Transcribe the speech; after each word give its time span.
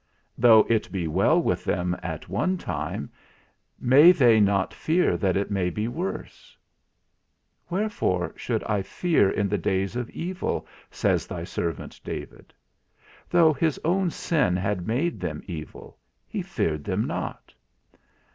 Though 0.35 0.65
it 0.67 0.91
be 0.91 1.07
well 1.07 1.39
with 1.39 1.63
them 1.63 1.95
at 2.01 2.27
one 2.27 2.57
time, 2.57 3.11
may 3.79 4.11
they 4.11 4.39
not 4.39 4.73
fear 4.73 5.15
that 5.15 5.37
it 5.37 5.51
may 5.51 5.69
be 5.69 5.87
worse? 5.87 6.57
Wherefore 7.69 8.33
should 8.35 8.63
I 8.63 8.81
fear 8.81 9.29
in 9.29 9.47
the 9.47 9.59
days 9.59 9.95
of 9.95 10.09
evil? 10.09 10.65
says 10.89 11.27
thy 11.27 11.43
servant 11.43 12.01
David. 12.03 12.51
Though 13.29 13.53
his 13.53 13.79
own 13.85 14.09
sin 14.09 14.55
had 14.57 14.87
made 14.87 15.19
them 15.19 15.43
evil, 15.45 15.99
he 16.27 16.41
feared 16.41 16.83
them 16.83 17.05
not. 17.05 17.53